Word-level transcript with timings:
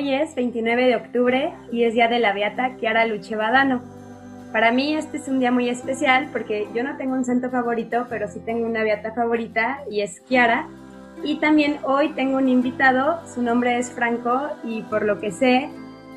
Hoy 0.00 0.14
es 0.14 0.34
29 0.34 0.86
de 0.86 0.96
octubre 0.96 1.52
y 1.70 1.84
es 1.84 1.92
día 1.92 2.08
de 2.08 2.20
la 2.20 2.32
Beata 2.32 2.74
Chiara 2.78 3.04
Luchevadano. 3.04 3.82
Para 4.50 4.72
mí 4.72 4.94
este 4.94 5.18
es 5.18 5.28
un 5.28 5.40
día 5.40 5.52
muy 5.52 5.68
especial 5.68 6.30
porque 6.32 6.66
yo 6.74 6.82
no 6.82 6.96
tengo 6.96 7.12
un 7.12 7.26
santo 7.26 7.50
favorito, 7.50 8.06
pero 8.08 8.26
sí 8.26 8.40
tengo 8.40 8.66
una 8.66 8.82
beata 8.82 9.12
favorita 9.12 9.80
y 9.90 10.00
es 10.00 10.24
Chiara. 10.24 10.68
Y 11.22 11.38
también 11.38 11.80
hoy 11.84 12.14
tengo 12.14 12.38
un 12.38 12.48
invitado, 12.48 13.20
su 13.28 13.42
nombre 13.42 13.76
es 13.76 13.90
Franco 13.90 14.48
y 14.64 14.80
por 14.84 15.04
lo 15.04 15.20
que 15.20 15.32
sé, 15.32 15.68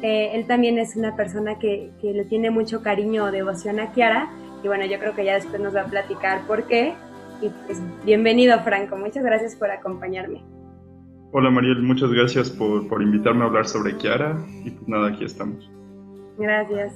eh, 0.02 0.32
él 0.34 0.48
también 0.48 0.78
es 0.78 0.96
una 0.96 1.18
persona 1.18 1.60
que, 1.60 1.92
que, 2.00 2.14
le 2.14 2.24
tiene 2.24 2.52
mucho 2.52 2.82
cariño 2.82 3.26
o 3.26 3.32
devoción 3.32 3.82
a 3.82 3.92
Chiara. 3.92 4.30
Y 4.64 4.68
bueno, 4.70 4.86
yo 4.86 4.98
creo 4.98 5.14
que 5.14 5.26
ya 5.26 5.34
después 5.34 5.62
nos 5.62 5.76
va 5.76 5.82
a 5.82 5.88
platicar 5.88 6.48
por 6.48 6.68
qué. 6.68 6.94
Y 7.42 7.50
pues 7.66 7.82
bienvenido 8.06 8.58
Franco, 8.62 8.96
muchas 8.96 9.26
gracias 9.26 9.58
por 9.58 9.72
acompañarme. 9.72 10.63
Hola 11.36 11.50
Mariel, 11.50 11.82
muchas 11.82 12.12
gracias 12.12 12.52
por, 12.52 12.88
por 12.88 13.02
invitarme 13.02 13.42
a 13.42 13.48
hablar 13.48 13.68
sobre 13.68 13.98
Chiara 13.98 14.38
y 14.64 14.70
pues 14.70 14.88
nada, 14.88 15.08
aquí 15.08 15.26
estamos. 15.26 15.68
Gracias. 16.38 16.94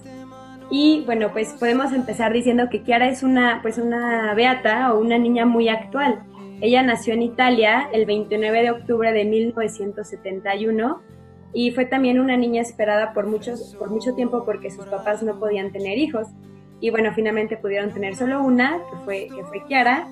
Y 0.70 1.02
bueno, 1.08 1.32
pues 1.34 1.56
podemos 1.60 1.92
empezar 1.92 2.32
diciendo 2.32 2.66
que 2.70 2.84
Chiara 2.84 3.10
es 3.10 3.24
una, 3.24 3.64
pues 3.64 3.80
una 3.80 4.36
beata 4.36 4.94
o 4.94 5.00
una 5.00 5.18
niña 5.18 5.48
muy 5.48 5.70
actual. 5.70 6.24
Ella 6.62 6.84
nació 6.84 7.16
en 7.16 7.24
Italia 7.24 7.90
el 7.92 8.06
29 8.06 8.62
de 8.62 8.70
octubre 8.70 9.12
de 9.12 9.26
1971 9.26 11.02
y 11.54 11.72
fue 11.72 11.86
también 11.86 12.20
una 12.20 12.38
niña 12.38 12.62
esperada 12.62 13.14
por, 13.14 13.26
muchos, 13.26 13.76
por 13.80 13.90
mucho 13.90 14.14
tiempo 14.14 14.46
porque 14.46 14.70
sus 14.70 14.86
papás 14.86 15.24
no 15.24 15.40
podían 15.40 15.72
tener 15.72 15.98
hijos. 15.98 16.28
Y 16.80 16.92
bueno, 16.92 17.12
finalmente 17.16 17.58
pudieron 17.58 17.92
tener 17.92 18.16
solo 18.16 18.44
una, 18.44 18.78
que 18.92 18.98
fue, 19.04 19.28
que 19.36 19.44
fue 19.46 19.64
Chiara. 19.68 20.08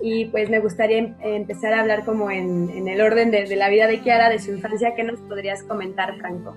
Y 0.00 0.26
pues 0.26 0.48
me 0.48 0.60
gustaría 0.60 0.98
em, 0.98 1.14
empezar 1.22 1.72
a 1.72 1.80
hablar 1.80 2.04
como 2.04 2.30
en, 2.30 2.86
el 2.86 3.00
orden 3.00 3.30
de, 3.30 3.54
la 3.56 3.68
vida 3.68 3.86
de 3.86 4.02
Chiara, 4.02 4.30
de 4.30 4.38
su 4.38 4.52
infancia. 4.52 4.94
¿Qué 4.94 5.04
nos 5.04 5.20
podrías 5.20 5.62
comentar, 5.62 6.16
Franco? 6.18 6.56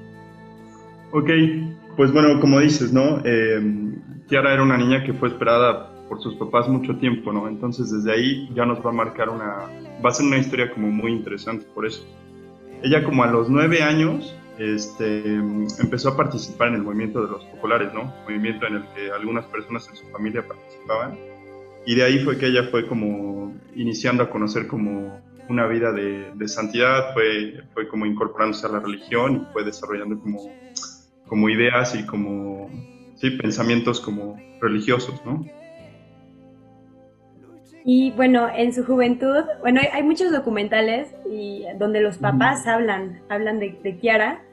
Ok, 1.12 1.30
pues 1.98 2.12
bueno, 2.12 2.40
como 2.40 2.60
dices, 2.60 2.94
¿no? 2.94 3.22
Eh, 3.26 3.62
Kiara 4.28 4.54
era 4.54 4.64
una 4.64 4.78
niña 4.78 5.04
que 5.04 5.14
fue 5.14 5.30
esperada 5.30 5.92
por 6.08 6.22
sus 6.22 6.36
papás 6.36 6.68
mucho 6.68 6.98
tiempo, 6.98 7.32
¿no? 7.32 7.48
Entonces 7.48 7.92
desde 7.92 8.12
ahí 8.12 8.50
ya 8.54 8.66
nos 8.66 8.86
va 8.86 8.90
a 8.90 8.94
marcar 8.94 9.30
una, 9.30 9.70
va 10.04 10.10
a 10.10 10.14
ser 10.14 10.26
una 10.26 10.38
historia 10.38 10.72
como 10.72 10.88
muy 10.88 11.12
interesante 11.12 11.66
por 11.74 11.86
eso. 11.86 12.06
Ella 12.84 13.04
como 13.04 13.24
a 13.24 13.28
los 13.28 13.50
nueve 13.50 13.82
años 13.82 14.36
este, 14.58 15.24
empezó 15.80 16.10
a 16.10 16.18
participar 16.18 16.70
en 16.70 16.76
el 16.76 16.82
movimiento 16.84 17.24
de 17.24 17.32
los 17.32 17.44
populares, 17.46 17.94
¿no? 17.94 18.14
Movimiento 18.24 18.68
en 18.68 18.76
el 18.76 18.84
que 18.94 19.12
algunas 19.12 19.46
personas 19.46 19.88
en 19.90 19.96
su 19.96 20.06
familia 20.10 20.46
participaban. 20.46 21.31
Y 21.86 21.96
de 21.96 22.04
ahí 22.04 22.20
fue 22.20 22.38
que 22.38 22.48
ella 22.48 22.64
fue 22.70 22.88
como 22.88 23.54
iniciando 23.76 24.24
a 24.24 24.30
conocer 24.30 24.68
como 24.68 25.20
una 25.50 25.68
vida 25.68 25.92
de, 25.92 26.32
de 26.36 26.48
santidad, 26.48 27.14
fue, 27.14 27.64
fue 27.74 27.88
como 27.88 28.06
incorporándose 28.06 28.68
a 28.68 28.70
la 28.70 28.80
religión 28.80 29.48
y 29.48 29.54
fue 29.54 29.64
desarrollando 29.64 30.20
como 30.20 30.52
como 31.32 31.48
ideas 31.48 31.96
y 31.96 32.06
como 32.06 32.70
sí, 33.16 33.30
pensamientos 33.32 34.02
como 34.02 34.36
religiosos, 34.60 35.26
¿no? 35.26 35.46
Y 37.86 38.12
bueno, 38.12 38.50
en 38.54 38.74
su 38.74 38.84
juventud, 38.84 39.46
bueno, 39.62 39.80
hay, 39.94 40.04
muchos 40.04 40.30
documentales 40.34 41.08
y 41.32 41.64
donde 41.80 42.02
los 42.02 42.18
papás 42.18 42.68
hablan, 42.68 43.22
hablan 43.30 43.60
de, 43.60 43.80
de 43.82 43.98
Kiara, 43.98 44.44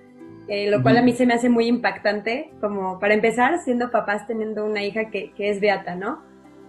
eh, 0.47 0.71
lo 0.71 0.81
cual 0.83 0.99
a 0.99 1.03
mí 1.03 1.15
se 1.15 1.27
me 1.27 1.35
hace 1.35 1.49
muy 1.49 1.67
impactante, 1.67 2.53
como 2.61 3.01
para 3.01 3.15
empezar, 3.15 3.59
siendo 3.59 3.91
papás 3.91 4.29
teniendo 4.29 4.65
una 4.65 4.85
hija 4.85 5.11
que, 5.11 5.33
que 5.33 5.51
es 5.51 5.61
beata, 5.61 5.97
¿no? 5.97 6.23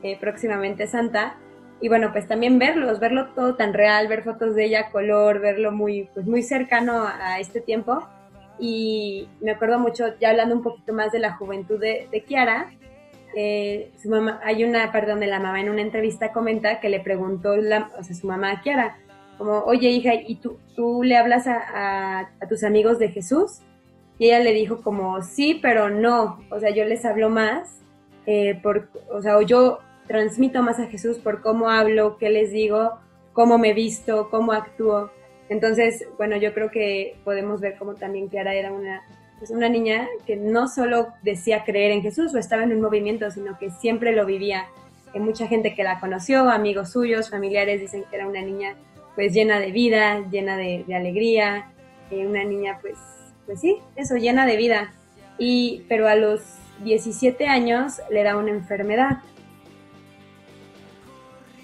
Eh, 0.03 0.17
próximamente 0.19 0.87
santa. 0.87 1.35
Y 1.81 1.89
bueno, 1.89 2.11
pues 2.11 2.27
también 2.27 2.59
verlos, 2.59 2.99
verlo 2.99 3.29
todo 3.35 3.55
tan 3.55 3.73
real, 3.73 4.07
ver 4.07 4.23
fotos 4.23 4.55
de 4.55 4.65
ella 4.65 4.81
a 4.81 4.91
color, 4.91 5.39
verlo 5.39 5.71
muy, 5.71 6.09
pues 6.13 6.25
muy 6.25 6.43
cercano 6.43 7.05
a 7.07 7.39
este 7.39 7.61
tiempo, 7.61 8.05
y 8.59 9.29
me 9.39 9.51
acuerdo 9.51 9.79
mucho, 9.79 10.17
ya 10.19 10.31
hablando 10.31 10.55
un 10.55 10.61
poquito 10.61 10.93
más 10.93 11.11
de 11.11 11.19
la 11.19 11.35
juventud 11.37 11.79
de, 11.79 12.09
de 12.11 12.23
Kiara, 12.23 12.71
eh, 13.35 13.91
su 14.01 14.09
mamá, 14.09 14.41
hay 14.43 14.63
una 14.63 14.91
parte 14.91 15.11
donde 15.11 15.27
la 15.27 15.39
mamá 15.39 15.61
en 15.61 15.69
una 15.69 15.81
entrevista 15.81 16.33
comenta 16.33 16.79
que 16.81 16.89
le 16.89 16.99
preguntó 16.99 17.55
la, 17.55 17.89
o 17.97 18.03
sea, 18.03 18.15
su 18.15 18.27
mamá 18.27 18.51
a 18.51 18.61
Kiara, 18.61 18.97
como, 19.37 19.59
oye 19.59 19.89
hija, 19.89 20.13
¿y 20.15 20.35
tú, 20.35 20.57
tú 20.75 21.03
le 21.03 21.15
hablas 21.15 21.47
a, 21.47 21.57
a, 21.57 22.19
a, 22.41 22.47
tus 22.49 22.65
amigos 22.65 22.99
de 22.99 23.09
Jesús? 23.09 23.59
Y 24.17 24.25
ella 24.25 24.39
le 24.39 24.51
dijo 24.51 24.81
como, 24.81 25.21
sí, 25.21 25.57
pero 25.61 25.89
no, 25.89 26.43
o 26.49 26.59
sea, 26.59 26.71
yo 26.71 26.83
les 26.83 27.05
hablo 27.05 27.29
más, 27.29 27.79
eh, 28.25 28.59
por, 28.61 28.89
o 29.09 29.21
sea, 29.21 29.41
yo 29.43 29.79
transmito 30.09 30.63
más 30.63 30.79
a 30.79 30.87
Jesús 30.87 31.19
por 31.19 31.41
cómo 31.41 31.69
hablo, 31.69 32.17
qué 32.17 32.31
les 32.31 32.51
digo, 32.51 32.99
cómo 33.31 33.59
me 33.59 33.73
visto, 33.73 34.29
cómo 34.31 34.51
actúo. 34.51 35.11
Entonces, 35.49 36.05
bueno, 36.17 36.35
yo 36.35 36.53
creo 36.53 36.71
que 36.71 37.15
podemos 37.23 37.61
ver 37.61 37.77
cómo 37.77 37.93
también 37.93 38.27
Clara 38.27 38.55
era 38.55 38.73
una, 38.73 39.03
pues 39.37 39.51
una 39.51 39.69
niña 39.69 40.07
que 40.25 40.35
no 40.35 40.67
solo 40.67 41.09
decía 41.21 41.63
creer 41.63 41.91
en 41.91 42.01
Jesús 42.01 42.33
o 42.33 42.39
estaba 42.39 42.63
en 42.63 42.73
un 42.73 42.81
movimiento, 42.81 43.29
sino 43.29 43.57
que 43.59 43.69
siempre 43.69 44.11
lo 44.11 44.25
vivía. 44.25 44.65
Hay 45.13 45.19
mucha 45.19 45.47
gente 45.47 45.75
que 45.75 45.83
la 45.83 45.99
conoció, 45.99 46.49
amigos 46.49 46.91
suyos, 46.91 47.29
familiares, 47.29 47.79
dicen 47.79 48.03
que 48.09 48.15
era 48.15 48.27
una 48.27 48.41
niña 48.41 48.75
pues 49.13 49.31
llena 49.31 49.59
de 49.59 49.71
vida, 49.71 50.27
llena 50.31 50.57
de, 50.57 50.85
alegría, 50.95 51.71
eh, 52.09 52.25
una 52.25 52.43
niña 52.43 52.79
pues, 52.81 52.97
pues 53.45 53.61
sí, 53.61 53.77
eso, 53.95 54.15
llena 54.15 54.47
de 54.47 54.57
vida. 54.57 54.91
Y, 55.37 55.83
pero 55.87 56.07
a 56.07 56.15
los 56.15 56.41
17 56.83 57.45
años 57.47 58.01
le 58.09 58.23
da 58.23 58.37
una 58.37 58.49
enfermedad. 58.49 59.19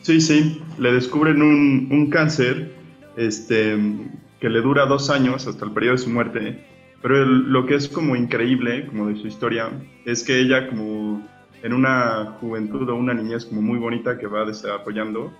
Sí, 0.06 0.22
sí, 0.22 0.62
le 0.78 0.92
descubren 0.92 1.42
un, 1.42 1.88
un 1.90 2.12
cáncer 2.12 2.76
este, 3.18 3.76
que 4.40 4.50
le 4.50 4.62
dura 4.62 4.86
dos 4.86 5.10
años 5.10 5.48
hasta 5.48 5.66
el 5.66 5.72
periodo 5.72 5.96
de 5.96 6.04
su 6.04 6.12
muerte. 6.12 6.64
Pero 7.02 7.24
el, 7.24 7.52
lo 7.52 7.66
que 7.66 7.74
es 7.74 7.90
como 7.90 8.16
increíble, 8.16 8.86
como 8.86 9.08
de 9.08 9.16
su 9.16 9.26
historia, 9.26 9.72
es 10.06 10.24
que 10.24 10.40
ella 10.40 10.70
como 10.70 11.28
en 11.64 11.74
una 11.74 12.38
juventud 12.40 12.88
o 12.88 12.94
una 12.94 13.16
niñez 13.16 13.46
como 13.46 13.64
muy 13.64 13.80
bonita 13.80 14.20
que 14.20 14.28
va 14.28 14.46
desarrollando, 14.46 15.34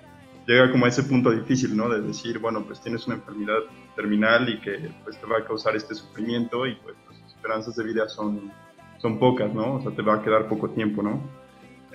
llega 0.48 0.72
como 0.72 0.86
a 0.86 0.90
ese 0.90 1.04
punto 1.04 1.30
difícil, 1.30 1.78
¿no? 1.78 1.88
De 1.88 2.02
decir, 2.02 2.40
bueno, 2.40 2.66
pues 2.66 2.81
tienes 2.81 3.06
una 3.06 3.18
enfermedad 3.18 3.59
terminal 3.96 4.50
y 4.50 4.59
que 4.62 4.90
pues 5.04 5.22
te 5.22 5.28
va 5.28 5.38
a 5.38 5.46
causar 5.46 5.75
este 5.75 5.94
sufrimiento 5.94 6.66
y 6.66 6.74
pues 6.78 6.96
tus 7.08 7.36
esperanzas 7.36 7.75
de 7.75 7.84
vida 7.84 8.09
son, 8.09 8.52
son 8.98 9.20
pocas, 9.20 9.54
¿no? 9.54 9.75
O 9.75 9.81
sea, 9.84 9.92
te 9.92 10.02
va 10.02 10.16
a 10.16 10.24
quedar 10.24 10.48
poco 10.48 10.72
tiempo, 10.72 11.04
¿no? 11.04 11.44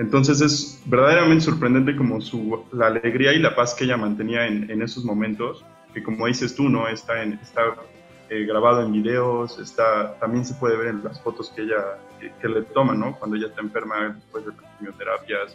Entonces 0.01 0.41
es 0.41 0.83
verdaderamente 0.87 1.45
sorprendente 1.45 1.95
como 1.95 2.23
su, 2.23 2.65
la 2.73 2.87
alegría 2.87 3.35
y 3.35 3.39
la 3.39 3.55
paz 3.55 3.75
que 3.75 3.85
ella 3.85 3.99
mantenía 3.99 4.47
en, 4.47 4.81
esos 4.81 5.05
momentos, 5.05 5.63
que 5.93 6.03
como 6.03 6.27
dices 6.27 6.55
tú, 6.55 6.71
¿no? 6.71 6.89
Está, 6.89 7.23
en, 7.23 7.35
está 7.35 7.75
eh, 8.31 8.47
grabado 8.47 8.81
en 8.81 8.93
videos, 8.93 9.59
está, 9.59 10.19
también 10.19 10.47
se 10.47 10.55
puede 10.55 10.79
ver 10.79 10.87
en 10.87 11.05
las 11.05 11.21
fotos 11.21 11.53
que 11.55 11.65
ella 11.65 11.99
que, 12.19 12.33
que, 12.41 12.49
le 12.49 12.63
toman, 12.63 12.99
¿no? 12.99 13.15
Cuando 13.19 13.37
ella 13.37 13.49
está 13.49 13.61
enferma 13.61 14.15
después 14.15 14.47
de 14.47 14.53
las 14.53 14.79
quimioterapias, 14.79 15.55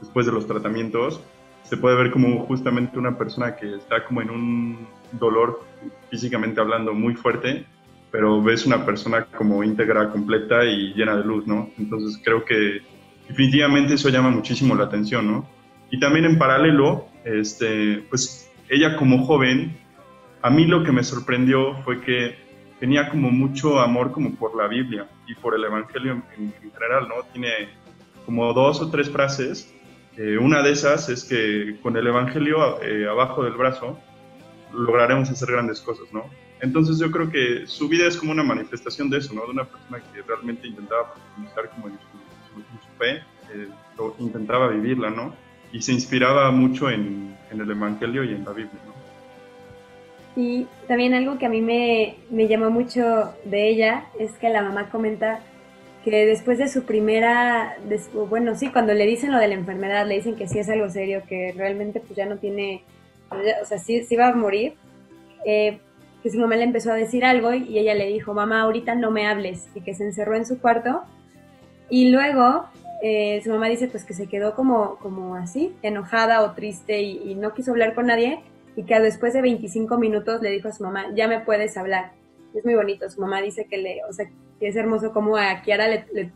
después 0.00 0.24
de 0.24 0.32
los 0.32 0.46
tratamientos, 0.46 1.20
se 1.64 1.76
puede 1.76 1.96
ver 1.96 2.12
como 2.12 2.46
justamente 2.46 2.96
una 2.96 3.18
persona 3.18 3.56
que 3.56 3.74
está 3.74 4.04
como 4.04 4.22
en 4.22 4.30
un 4.30 4.86
dolor 5.18 5.64
físicamente 6.10 6.60
hablando 6.60 6.94
muy 6.94 7.16
fuerte, 7.16 7.66
pero 8.12 8.40
ves 8.40 8.66
una 8.66 8.86
persona 8.86 9.24
como 9.36 9.64
íntegra, 9.64 10.10
completa 10.12 10.64
y 10.64 10.94
llena 10.94 11.16
de 11.16 11.24
luz, 11.24 11.44
¿no? 11.48 11.70
Entonces 11.76 12.20
creo 12.24 12.44
que 12.44 12.82
definitivamente 13.30 13.94
eso 13.94 14.08
llama 14.08 14.30
muchísimo 14.30 14.74
la 14.74 14.84
atención, 14.84 15.26
¿no? 15.26 15.48
Y 15.90 16.00
también 16.00 16.24
en 16.24 16.38
paralelo, 16.38 17.06
este, 17.24 18.04
pues 18.10 18.50
ella 18.68 18.96
como 18.96 19.24
joven, 19.24 19.78
a 20.42 20.50
mí 20.50 20.66
lo 20.66 20.82
que 20.82 20.92
me 20.92 21.04
sorprendió 21.04 21.76
fue 21.84 22.00
que 22.00 22.36
tenía 22.80 23.08
como 23.08 23.30
mucho 23.30 23.78
amor 23.78 24.10
como 24.10 24.34
por 24.34 24.56
la 24.56 24.66
Biblia 24.66 25.08
y 25.28 25.34
por 25.34 25.54
el 25.54 25.64
Evangelio 25.64 26.12
en, 26.12 26.24
en 26.62 26.72
general, 26.72 27.08
¿no? 27.08 27.14
Tiene 27.32 27.50
como 28.26 28.52
dos 28.52 28.80
o 28.80 28.90
tres 28.90 29.08
frases. 29.10 29.72
Eh, 30.16 30.36
una 30.36 30.62
de 30.62 30.72
esas 30.72 31.08
es 31.08 31.24
que 31.24 31.78
con 31.82 31.96
el 31.96 32.06
Evangelio 32.06 32.82
eh, 32.82 33.08
abajo 33.08 33.44
del 33.44 33.54
brazo 33.54 33.98
lograremos 34.72 35.30
hacer 35.30 35.52
grandes 35.52 35.80
cosas, 35.80 36.12
¿no? 36.12 36.24
Entonces 36.60 36.98
yo 36.98 37.10
creo 37.10 37.30
que 37.30 37.66
su 37.66 37.88
vida 37.88 38.06
es 38.06 38.16
como 38.16 38.32
una 38.32 38.42
manifestación 38.42 39.08
de 39.08 39.18
eso, 39.18 39.34
¿no? 39.34 39.42
De 39.42 39.50
una 39.50 39.64
persona 39.64 40.00
que 40.12 40.22
realmente 40.22 40.66
intentaba 40.66 41.14
profundizar 41.14 41.70
como 41.70 41.88
en 41.88 41.94
su, 41.94 42.58
en 42.58 42.80
su 42.82 42.89
eh, 43.08 43.68
lo, 43.96 44.14
intentaba 44.18 44.68
vivirla, 44.68 45.10
¿no? 45.10 45.34
Y 45.72 45.82
se 45.82 45.92
inspiraba 45.92 46.50
mucho 46.50 46.90
en, 46.90 47.36
en, 47.50 47.60
el 47.60 47.70
Evangelio 47.70 48.24
y 48.24 48.34
en 48.34 48.44
la 48.44 48.52
Biblia, 48.52 48.80
¿no? 48.86 48.90
Y 50.40 50.66
también 50.86 51.14
algo 51.14 51.38
que 51.38 51.46
a 51.46 51.48
mí 51.48 51.60
me, 51.60 52.16
me 52.30 52.48
llamó 52.48 52.70
mucho 52.70 53.34
de 53.44 53.68
ella 53.68 54.04
es 54.18 54.32
que 54.32 54.48
la 54.48 54.62
mamá 54.62 54.88
comenta 54.90 55.40
que 56.04 56.26
después 56.26 56.58
de 56.58 56.68
su 56.68 56.84
primera, 56.84 57.76
de, 57.86 58.00
bueno, 58.28 58.54
sí, 58.56 58.70
cuando 58.70 58.94
le 58.94 59.06
dicen 59.06 59.32
lo 59.32 59.38
de 59.38 59.48
la 59.48 59.54
enfermedad, 59.54 60.06
le 60.06 60.14
dicen 60.14 60.36
que 60.36 60.48
sí 60.48 60.58
es 60.58 60.68
algo 60.68 60.88
serio, 60.88 61.22
que 61.28 61.52
realmente 61.56 62.00
pues 62.00 62.16
ya 62.16 62.26
no 62.26 62.38
tiene, 62.38 62.84
o 63.30 63.64
sea, 63.66 63.78
sí, 63.78 64.02
sí 64.04 64.16
va 64.16 64.28
a 64.28 64.34
morir, 64.34 64.74
eh, 65.44 65.78
que 66.22 66.30
su 66.30 66.38
mamá 66.38 66.56
le 66.56 66.64
empezó 66.64 66.92
a 66.92 66.94
decir 66.94 67.24
algo 67.24 67.52
y 67.52 67.78
ella 67.78 67.94
le 67.94 68.06
dijo, 68.06 68.32
mamá, 68.32 68.62
ahorita 68.62 68.94
no 68.94 69.10
me 69.10 69.26
hables, 69.26 69.68
y 69.74 69.82
que 69.82 69.94
se 69.94 70.04
encerró 70.04 70.36
en 70.36 70.46
su 70.46 70.58
cuarto. 70.60 71.02
Y 71.90 72.10
luego 72.10 72.66
eh, 73.02 73.40
su 73.42 73.50
mamá 73.50 73.68
dice 73.68 73.88
pues 73.88 74.04
que 74.04 74.14
se 74.14 74.28
quedó 74.28 74.54
como, 74.54 74.96
como 74.96 75.34
así, 75.34 75.74
enojada 75.82 76.42
o 76.42 76.52
triste 76.52 77.02
y, 77.02 77.30
y, 77.30 77.34
no 77.34 77.52
quiso 77.52 77.72
hablar 77.72 77.94
con 77.94 78.06
nadie 78.06 78.40
y 78.76 78.84
que 78.84 78.98
después 79.00 79.32
de 79.32 79.42
25 79.42 79.98
minutos 79.98 80.40
le 80.42 80.50
dijo 80.50 80.68
a 80.68 80.72
su 80.72 80.82
mamá, 80.82 81.06
ya 81.14 81.28
me 81.28 81.40
puedes 81.40 81.76
hablar. 81.76 82.12
es 82.54 82.64
muy 82.64 82.74
bonito. 82.74 83.08
Su 83.10 83.20
mamá 83.20 83.42
dice 83.42 83.66
que 83.66 83.78
le, 83.78 84.04
o 84.08 84.12
sea, 84.12 84.26
que 84.58 84.68
es 84.68 84.76
hermoso 84.76 85.12
como 85.12 85.36
a 85.36 85.62
Kiara 85.62 85.88
le, 85.88 86.06
le 86.12 86.32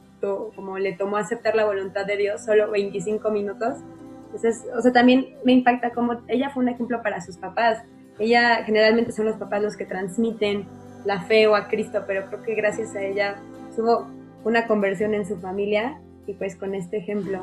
como 0.55 0.79
le 0.79 0.95
tomó 0.95 1.17
aceptar 1.17 1.55
la 1.55 1.65
voluntad 1.65 2.07
de 2.07 2.17
Dios 2.17 2.45
solo 2.45 2.71
25 2.71 3.31
minutos. 3.31 3.79
Entonces, 4.27 4.65
o 4.77 4.81
sea, 4.81 4.93
también 4.93 5.37
me 5.45 5.53
impacta 5.53 5.91
como 5.91 6.23
ella 6.29 6.51
fue 6.51 6.63
un 6.63 6.71
ejemplo 6.71 7.03
para 7.03 7.21
sus 7.21 7.37
papás. 7.37 7.83
Ella 8.19 8.65
generalmente 8.65 9.13
son 9.13 9.27
los 9.27 9.37
papás 9.37 9.63
los 9.63 9.77
que 9.77 9.85
transmiten 9.85 10.67
la 11.05 11.23
fe 11.23 11.47
o 11.47 11.55
a 11.55 11.69
Cristo, 11.69 12.05
pero 12.07 12.27
creo 12.27 12.43
que 12.43 12.55
gracias 12.55 12.95
a 12.95 13.03
ella 13.03 13.37
hubo 13.77 14.09
una 14.45 14.67
conversión 14.67 15.15
en 15.15 15.27
su 15.27 15.37
familia 15.39 15.99
y 16.27 16.35
pues 16.35 16.57
con 16.57 16.75
este 16.75 16.99
ejemplo. 16.99 17.41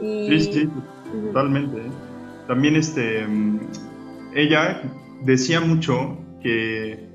Sí, 0.00 0.40
sí, 0.40 0.70
totalmente. 1.26 1.78
¿eh? 1.78 1.90
También 2.46 2.76
este, 2.76 3.26
ella 4.34 4.82
decía 5.24 5.60
mucho 5.60 6.16
que 6.42 7.08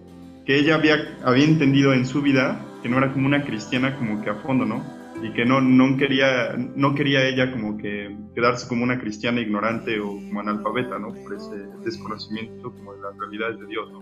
que 0.46 0.60
ella 0.60 0.76
había, 0.76 1.18
había 1.24 1.46
entendido 1.46 1.94
en 1.94 2.06
su 2.06 2.22
vida 2.22 2.60
que 2.82 2.90
no 2.90 2.98
era 2.98 3.14
como 3.14 3.28
una 3.28 3.44
cristiana 3.46 3.96
como 3.98 4.22
que 4.22 4.30
a 4.30 4.36
fondo, 4.36 4.66
¿no? 4.66 4.84
Y 5.24 5.32
que 5.32 5.46
no, 5.46 5.62
no, 5.62 5.96
quería, 5.96 6.54
no 6.76 6.94
quería 6.96 7.26
ella 7.26 7.50
como 7.54 7.78
que 7.78 8.14
quedarse 8.36 8.68
como 8.68 8.84
una 8.84 9.00
cristiana 9.00 9.40
ignorante 9.40 9.98
o 10.02 10.08
como 10.08 10.42
analfabeta, 10.42 11.00
¿no? 11.00 11.14
Por 11.14 11.36
ese 11.36 11.56
desconocimiento 11.82 12.74
como 12.74 12.94
de 12.94 13.02
las 13.02 13.18
realidades 13.18 13.58
de 13.58 13.68
Dios, 13.68 13.90
¿no? 13.90 14.02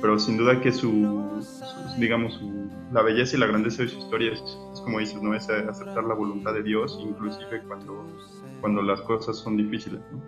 Pero 0.00 0.18
sin 0.18 0.36
duda 0.36 0.60
que 0.60 0.72
su, 0.72 1.40
digamos, 1.98 2.34
su, 2.34 2.68
la 2.92 3.02
belleza 3.02 3.36
y 3.36 3.40
la 3.40 3.46
grandeza 3.46 3.84
de 3.84 3.90
su 3.90 3.98
historia 4.00 4.32
es, 4.32 4.42
como 4.82 4.98
dices, 4.98 5.22
¿no? 5.22 5.34
Es 5.34 5.48
aceptar 5.48 6.02
la 6.02 6.14
voluntad 6.14 6.52
de 6.52 6.64
Dios, 6.64 6.98
inclusive 7.00 7.62
cuando, 7.68 8.04
cuando 8.60 8.82
las 8.82 9.00
cosas 9.02 9.36
son 9.36 9.56
difíciles, 9.56 10.00
¿no? 10.10 10.20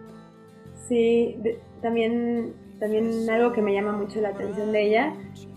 Sí, 0.86 1.36
también, 1.82 2.54
también 2.78 3.28
algo 3.28 3.52
que 3.52 3.60
me 3.60 3.74
llama 3.74 3.90
mucho 3.90 4.20
la 4.20 4.28
atención 4.28 4.70
de 4.70 4.86
ella 4.86 5.14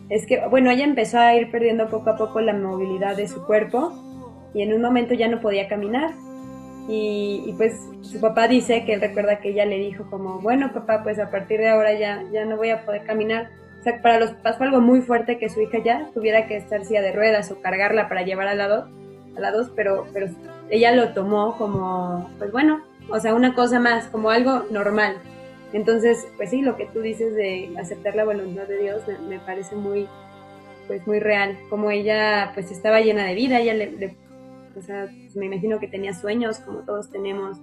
es 0.09 0.25
que, 0.25 0.41
bueno, 0.49 0.71
ella 0.71 0.85
empezó 0.85 1.19
a 1.19 1.35
ir 1.35 1.51
perdiendo 1.51 1.87
poco 1.87 2.09
a 2.09 2.17
poco 2.17 2.41
la 2.41 2.53
movilidad 2.53 3.15
de 3.15 3.27
su 3.27 3.45
cuerpo 3.45 4.10
y 4.53 4.61
en 4.61 4.73
un 4.73 4.81
momento 4.81 5.13
ya 5.13 5.27
no 5.27 5.39
podía 5.39 5.67
caminar. 5.67 6.11
Y, 6.87 7.53
pues 7.57 7.79
su 8.01 8.19
papá 8.19 8.47
dice 8.47 8.83
que 8.85 8.93
él 8.93 9.01
recuerda 9.01 9.39
que 9.39 9.49
ella 9.49 9.65
le 9.65 9.77
dijo 9.77 10.09
como, 10.09 10.39
bueno 10.39 10.73
papá, 10.73 11.03
pues 11.03 11.19
a 11.19 11.29
partir 11.29 11.59
de 11.59 11.69
ahora 11.69 11.93
ya, 11.93 12.23
ya 12.33 12.43
no 12.45 12.57
voy 12.57 12.69
a 12.69 12.85
poder 12.85 13.03
caminar. 13.03 13.49
O 13.79 13.83
sea, 13.83 14.01
para 14.01 14.19
los 14.19 14.31
papás 14.31 14.57
fue 14.57 14.67
algo 14.67 14.81
muy 14.81 15.01
fuerte 15.01 15.37
que 15.37 15.49
su 15.49 15.61
hija 15.61 15.79
ya 15.83 16.09
tuviera 16.13 16.47
que 16.47 16.57
estar 16.57 16.83
silla 16.83 17.01
de 17.01 17.13
ruedas 17.13 17.51
o 17.51 17.61
cargarla 17.61 18.09
para 18.09 18.23
llevar 18.23 18.47
al 18.47 18.57
lado, 18.57 18.89
a 19.37 19.39
lados, 19.39 19.71
pero, 19.75 20.05
pero 20.13 20.27
ella 20.69 20.91
lo 20.91 21.13
tomó 21.13 21.57
como, 21.57 22.29
pues 22.37 22.51
bueno, 22.51 22.81
o 23.09 23.19
sea, 23.19 23.33
una 23.33 23.53
cosa 23.53 23.79
más, 23.79 24.07
como 24.07 24.29
algo 24.29 24.65
normal. 24.71 25.17
Entonces, 25.73 26.27
pues 26.37 26.49
sí, 26.49 26.61
lo 26.61 26.75
que 26.75 26.85
tú 26.87 27.01
dices 27.01 27.33
de 27.35 27.73
aceptar 27.79 28.15
la 28.15 28.25
voluntad 28.25 28.63
de 28.63 28.81
Dios 28.81 29.03
me, 29.27 29.39
parece 29.39 29.75
muy, 29.75 30.07
pues 30.87 31.05
muy 31.07 31.19
real. 31.19 31.57
Como 31.69 31.91
ella, 31.91 32.51
pues 32.53 32.71
estaba 32.71 32.99
llena 33.01 33.25
de 33.25 33.35
vida, 33.35 33.59
ella 33.59 33.73
le, 33.73 34.15
o 34.75 34.81
sea, 34.81 35.07
me 35.35 35.45
imagino 35.45 35.79
que 35.79 35.87
tenía 35.87 36.13
sueños, 36.13 36.59
como 36.59 36.79
todos 36.79 37.09
tenemos. 37.09 37.59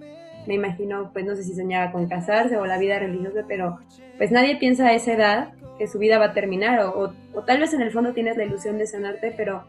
Me 0.46 0.55
imagino, 0.55 1.10
pues 1.12 1.25
no 1.25 1.37
sé 1.37 1.44
si 1.44 1.55
soñaba 1.55 1.93
con 1.93 2.08
casarse 2.08 2.56
o 2.56 2.66
la 2.66 2.78
vida 2.78 2.99
religiosa, 2.99 3.44
pero 3.46 3.78
pues 4.16 4.31
nadie 4.31 4.56
piensa 4.56 4.87
a 4.87 4.94
esa 4.94 5.12
edad 5.12 5.52
que 5.78 5.87
su 5.87 5.99
vida 5.99 6.19
va 6.19 6.26
a 6.26 6.32
terminar, 6.34 6.81
o, 6.81 7.12
o, 7.34 7.43
tal 7.44 7.60
vez 7.60 7.72
en 7.72 7.82
el 7.82 7.93
fondo 7.93 8.12
tienes 8.12 8.37
la 8.37 8.44
ilusión 8.44 8.78
de 8.78 8.87
sanarte, 8.87 9.32
pero, 9.37 9.64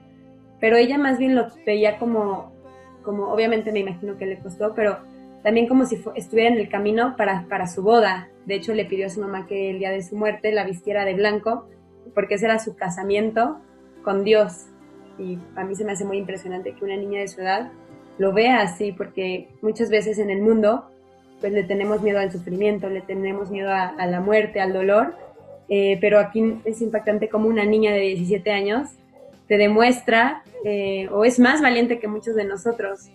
pero 0.60 0.76
ella 0.76 0.98
más 0.98 1.20
bien 1.20 1.36
lo 1.36 1.48
veía 1.66 2.00
como, 2.00 2.52
como, 3.04 3.32
obviamente 3.32 3.72
me 3.72 3.80
imagino 3.80 4.18
que 4.18 4.26
le 4.26 4.40
costó, 4.40 4.74
pero 4.74 4.98
también 5.44 5.68
como 5.68 5.86
si 5.86 6.02
estuviera 6.16 6.50
en 6.50 6.60
el 6.60 6.70
camino 6.70 7.16
para, 7.16 7.46
para 7.48 7.68
su 7.68 7.82
boda. 7.84 8.30
De 8.46 8.56
hecho, 8.56 8.74
le 8.74 8.86
pidió 8.86 9.06
a 9.06 9.10
su 9.10 9.22
mamá 9.22 9.46
que 9.48 9.70
el 9.70 9.80
día 9.80 9.92
de 9.92 10.02
su 10.02 10.16
muerte 10.16 10.52
la 10.52 10.66
vistiera 10.66 11.06
de 11.06 11.14
blanco, 11.14 11.68
porque 12.14 12.36
ese 12.36 12.46
era 12.46 12.60
su 12.60 12.76
casamiento 12.76 13.60
con 14.04 14.24
Dios. 14.24 14.66
Y 15.20 15.38
a 15.56 15.64
mí 15.64 15.76
se 15.76 15.84
me 15.84 15.92
hace 15.92 16.06
muy 16.06 16.18
impresionante 16.18 16.74
que 16.74 16.86
una 16.86 16.96
niña 16.96 17.20
de 17.20 17.28
su 17.28 17.42
edad 17.42 17.72
lo 18.18 18.34
vea 18.34 18.62
así, 18.62 18.92
porque 18.92 19.50
muchas 19.62 19.90
veces 19.90 20.18
en 20.20 20.30
el 20.30 20.42
mundo 20.42 20.86
pues 21.40 21.54
le 21.54 21.64
tenemos 21.64 22.02
miedo 22.02 22.20
al 22.20 22.32
sufrimiento, 22.32 22.90
le 22.90 23.02
tenemos 23.02 23.50
miedo 23.50 23.72
a, 23.72 24.06
la 24.06 24.20
muerte, 24.20 24.60
al 24.60 24.74
dolor, 24.74 25.16
eh, 25.70 25.98
pero 26.02 26.20
aquí 26.20 26.56
es 26.66 26.82
impactante 26.82 27.30
como 27.30 27.48
una 27.48 27.64
niña 27.64 27.94
de 27.94 28.02
17 28.02 28.52
años 28.52 28.90
te 29.48 29.58
demuestra 29.58 30.44
eh, 30.64 31.08
o 31.12 31.24
es 31.26 31.40
más 31.40 31.62
valiente 31.62 32.00
que 32.00 32.08
muchos 32.08 32.36
de 32.36 32.44
nosotros 32.44 33.10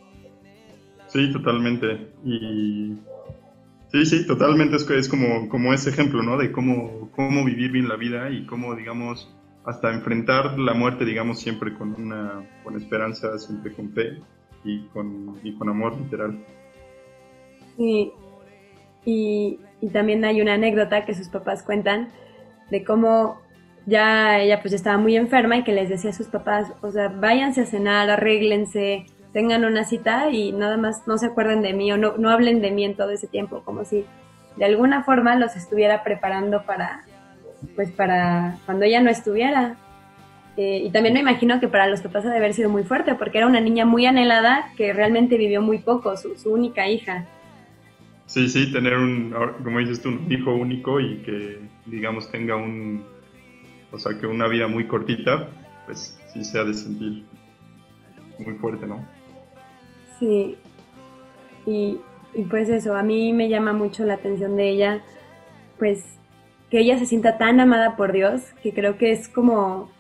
Sí, 1.15 1.31
totalmente. 1.31 2.09
Y 2.25 2.99
sí, 3.93 4.05
sí, 4.05 4.27
totalmente 4.27 4.75
es, 4.75 4.91
es 4.91 5.09
como, 5.09 5.49
como 5.49 5.73
ese 5.73 5.91
ejemplo, 5.91 6.25
¿no? 6.25 6.37
De 6.37 6.51
cómo, 6.51 7.09
cómo 7.15 7.45
vivir 7.45 7.71
bien 7.71 7.89
la 7.89 7.95
vida 7.95 8.31
y 8.31 8.45
cómo, 8.47 8.75
digamos, 8.75 9.33
hasta 9.65 9.93
enfrentar 9.93 10.59
la 10.59 10.75
muerte, 10.75 11.05
digamos, 11.05 11.41
siempre 11.41 11.75
con 11.75 11.95
una 11.95 12.43
con 12.63 12.77
esperanza, 12.77 13.39
siempre 13.39 13.73
con 13.73 13.91
fe 13.93 14.21
y 14.65 14.87
con, 14.89 15.39
y 15.43 15.55
con 15.57 15.69
amor 15.69 15.97
literal. 15.97 16.39
Sí, 17.77 18.13
y, 19.05 19.59
y 19.81 19.89
también 19.89 20.25
hay 20.25 20.41
una 20.41 20.55
anécdota 20.55 21.05
que 21.05 21.15
sus 21.15 21.29
papás 21.29 21.63
cuentan 21.63 22.09
de 22.71 22.85
cómo 22.85 23.41
ya 23.87 24.39
ella 24.39 24.61
pues 24.63 24.73
estaba 24.73 24.97
muy 24.97 25.17
enferma 25.17 25.59
y 25.59 25.65
que 25.65 25.73
les 25.73 25.89
decía 25.89 26.11
a 26.11 26.15
sus 26.15 26.29
papás, 26.29 26.73
o 26.81 26.91
sea, 26.91 27.09
váyanse 27.09 27.63
a 27.63 27.67
cenar, 27.67 28.09
arréglense, 28.11 29.07
tengan 29.33 29.65
una 29.65 29.85
cita 29.85 30.31
y 30.31 30.53
nada 30.53 30.77
más 30.77 31.07
no 31.07 31.19
se 31.19 31.27
acuerden 31.27 31.61
de 31.61 31.75
mí 31.75 31.93
o 31.93 31.99
no, 31.99 32.17
no 32.17 32.31
hablen 32.31 32.63
de 32.63 32.71
mí 32.71 32.85
en 32.85 32.97
todo 32.97 33.11
ese 33.11 33.27
tiempo, 33.27 33.63
como 33.65 33.85
si 33.85 34.07
de 34.57 34.65
alguna 34.65 35.03
forma 35.03 35.37
los 35.37 35.57
estuviera 35.57 36.03
preparando 36.03 36.65
para, 36.65 37.05
pues 37.75 37.91
para 37.91 38.59
cuando 38.67 38.85
ella 38.85 39.01
no 39.01 39.11
estuviera. 39.11 39.77
Eh, 40.57 40.83
y 40.85 40.91
también 40.91 41.15
me 41.15 41.21
imagino 41.21 41.59
que 41.59 41.67
para 41.67 41.89
los 41.89 42.01
papás 42.01 42.25
ha 42.27 42.31
de 42.31 42.37
haber 42.37 42.55
sido 42.55 42.71
muy 42.71 42.85
fuerte, 42.85 43.15
porque 43.17 43.39
era 43.39 43.47
una 43.47 43.61
niña 43.61 43.85
muy 43.85 44.07
anhelada 44.07 44.73
que 44.77 44.93
realmente 44.93 45.37
vivió 45.37 45.61
muy 45.61 45.79
poco, 45.79 46.17
su, 46.17 46.37
su 46.37 46.53
única 46.53 46.89
hija. 46.89 47.27
Sí, 48.27 48.49
sí, 48.49 48.73
tener 48.73 48.97
un, 48.97 49.35
como 49.63 49.81
dices 49.81 50.01
tú, 50.01 50.09
un 50.09 50.31
hijo 50.31 50.55
único 50.55 51.01
y 51.01 51.19
que, 51.19 51.59
digamos, 51.87 52.31
tenga 52.31 52.57
un, 52.57 53.05
o 53.93 53.99
sea, 53.99 54.19
que 54.19 54.27
una 54.27 54.49
vida 54.49 54.67
muy 54.67 54.87
cortita, 54.87 55.49
pues 55.87 56.19
sí 56.33 56.45
se 56.45 56.59
ha 56.59 56.65
de 56.65 56.75
sentir 56.75 57.25
muy 58.39 58.55
fuerte, 58.55 58.87
¿no? 58.87 59.07
Sí, 60.19 60.57
y, 61.67 61.99
pues 62.51 62.69
eso, 62.69 62.97
a 62.97 63.03
mí 63.03 63.33
me 63.33 63.49
llama 63.49 63.73
mucho 63.73 64.05
la 64.05 64.15
atención 64.15 64.57
de 64.57 64.69
ella, 64.71 65.03
pues 65.79 66.19
que 66.75 66.81
ella 66.81 66.99
se 66.99 67.07
sienta 67.07 67.39
tan 67.39 67.61
amada 67.61 67.95
por 67.95 68.11
Dios, 68.11 68.43
que 68.61 68.73
creo 68.73 68.99
que 68.99 69.13
es 69.13 69.29
como, 69.29 69.93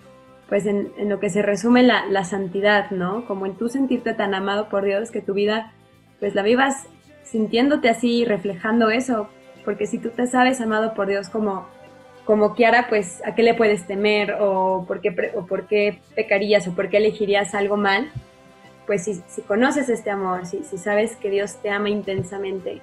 pues 0.49 0.67
en, 0.67 0.91
lo 1.09 1.21
que 1.21 1.31
se 1.31 1.41
resume 1.41 1.85
la, 1.85 2.05
la, 2.07 2.25
santidad, 2.25 2.91
¿no? 2.91 3.27
Como 3.27 3.47
en 3.47 3.55
tú 3.55 3.69
sentirte 3.69 4.13
tan 4.13 4.35
amado 4.35 4.69
por 4.69 4.85
Dios, 4.85 5.13
que 5.13 5.21
tu 5.21 5.35
vida, 5.35 5.73
pues 6.19 6.35
la 6.35 6.43
vivas 6.43 6.89
sintiéndote 7.23 7.89
así, 7.89 8.25
reflejando 8.25 8.91
eso, 8.91 9.29
porque 9.65 9.87
si 9.87 9.99
tú 9.99 10.09
te 10.09 10.27
sabes 10.27 10.61
amado 10.61 10.95
por 10.95 11.07
Dios 11.07 11.29
como, 11.29 11.69
como 12.25 12.57
Kiara, 12.57 12.89
pues 12.89 13.23
a 13.25 13.37
qué 13.37 13.45
le 13.45 13.55
puedes 13.55 13.87
temer 13.87 14.39
o 14.41 14.85
por 14.85 15.01
qué, 15.01 15.15
o 15.37 15.47
por 15.47 15.69
qué 15.69 16.01
pecarías 16.17 16.67
o 16.67 16.75
por 16.75 16.89
qué 16.89 16.97
elegirías 16.97 17.55
algo 17.55 17.77
mal, 17.77 18.11
pues 18.85 19.05
si, 19.05 19.15
si 19.29 19.43
conoces 19.43 19.89
este 19.89 20.11
amor, 20.11 20.45
si, 20.45 20.65
si 20.65 20.77
sabes 20.77 21.15
que 21.15 21.31
Dios 21.31 21.55
te 21.63 21.71
ama 21.71 21.89
intensamente. 21.89 22.83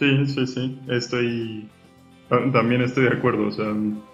Sí, 0.00 0.26
sí, 0.26 0.46
sí, 0.48 0.80
estoy, 0.88 1.68
también 2.52 2.82
estoy 2.82 3.04
de 3.04 3.16
acuerdo, 3.16 3.48
o 3.48 3.50
sea, 3.50 3.72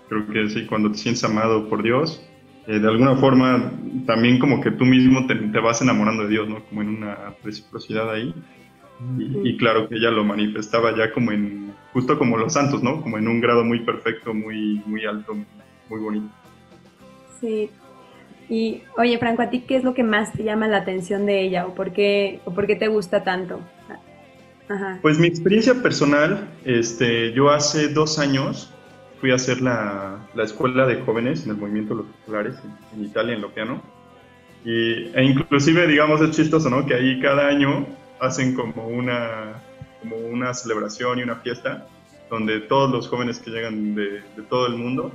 creo 0.08 0.26
que 0.26 0.48
sí, 0.48 0.66
cuando 0.66 0.90
te 0.90 0.98
sientes 0.98 1.24
amado 1.24 1.68
por 1.68 1.82
Dios, 1.82 2.26
eh, 2.66 2.78
de 2.78 2.88
alguna 2.88 3.16
forma 3.16 3.72
también 4.06 4.38
como 4.38 4.60
que 4.60 4.70
tú 4.70 4.84
mismo 4.84 5.26
te, 5.26 5.34
te, 5.34 5.60
vas 5.60 5.82
enamorando 5.82 6.24
de 6.24 6.30
Dios, 6.30 6.48
¿no? 6.48 6.64
Como 6.64 6.82
en 6.82 6.88
una 6.88 7.34
reciprocidad 7.42 8.10
ahí. 8.10 8.34
Y, 9.18 9.48
y, 9.48 9.56
claro 9.56 9.88
que 9.88 9.96
ella 9.96 10.10
lo 10.10 10.24
manifestaba 10.24 10.94
ya 10.94 11.10
como 11.10 11.32
en, 11.32 11.72
justo 11.92 12.18
como 12.18 12.36
los 12.36 12.52
santos, 12.52 12.82
¿no? 12.82 13.00
Como 13.00 13.16
en 13.16 13.28
un 13.28 13.40
grado 13.40 13.64
muy 13.64 13.80
perfecto, 13.80 14.34
muy, 14.34 14.82
muy 14.84 15.06
alto, 15.06 15.34
muy 15.88 16.00
bonito. 16.00 16.28
Sí, 17.40 17.70
y 18.50 18.82
oye, 18.98 19.16
Franco, 19.18 19.42
¿a 19.42 19.48
ti 19.48 19.60
qué 19.60 19.76
es 19.76 19.84
lo 19.84 19.94
que 19.94 20.02
más 20.02 20.32
te 20.32 20.42
llama 20.42 20.68
la 20.68 20.78
atención 20.78 21.24
de 21.24 21.40
ella 21.40 21.66
o 21.66 21.74
por 21.74 21.92
qué, 21.92 22.40
o 22.44 22.52
por 22.52 22.66
qué 22.66 22.76
te 22.76 22.88
gusta 22.88 23.22
tanto? 23.22 23.60
Pues 25.02 25.18
mi 25.18 25.26
experiencia 25.26 25.82
personal, 25.82 26.48
este, 26.64 27.32
yo 27.32 27.50
hace 27.50 27.88
dos 27.88 28.18
años 28.18 28.72
fui 29.20 29.32
a 29.32 29.34
hacer 29.34 29.60
la, 29.60 30.18
la 30.34 30.44
escuela 30.44 30.86
de 30.86 31.00
jóvenes 31.00 31.44
en 31.44 31.50
el 31.50 31.56
movimiento 31.56 31.94
los 31.94 32.06
populares 32.06 32.56
en, 32.94 33.04
Italia, 33.04 33.34
en 33.34 33.40
Lopiano. 33.40 33.82
Y, 34.64 35.10
e 35.14 35.24
inclusive, 35.24 35.86
digamos, 35.86 36.20
es 36.20 36.30
chistoso, 36.30 36.70
¿no? 36.70 36.86
Que 36.86 36.94
ahí 36.94 37.20
cada 37.20 37.48
año 37.48 37.86
hacen 38.20 38.54
como 38.54 38.86
una, 38.86 39.54
como 40.00 40.16
una 40.16 40.54
celebración 40.54 41.18
y 41.18 41.22
una 41.22 41.36
fiesta 41.36 41.86
donde 42.28 42.60
todos 42.60 42.90
los 42.90 43.08
jóvenes 43.08 43.40
que 43.40 43.50
llegan 43.50 43.94
de, 43.94 44.22
de 44.36 44.42
todo 44.48 44.66
el 44.66 44.74
mundo 44.74 45.12